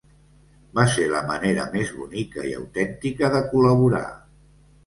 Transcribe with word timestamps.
Va 0.77 0.85
ser 0.93 1.05
la 1.11 1.19
manera 1.27 1.67
més 1.75 1.91
bonica 1.99 2.47
i 2.53 2.57
autèntica 2.63 3.33
de 3.37 3.43
col·laborar. 3.53 4.05